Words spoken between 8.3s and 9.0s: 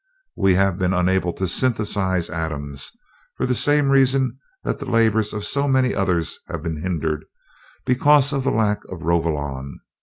of the lack